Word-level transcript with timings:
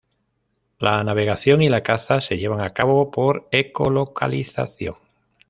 La 0.79 1.03
navegación 1.03 1.61
y 1.61 1.69
la 1.69 1.83
caza 1.83 2.21
se 2.21 2.39
llevan 2.39 2.61
a 2.61 2.71
cabo 2.71 3.11
por 3.11 3.47
ecolocalización. 3.51 4.95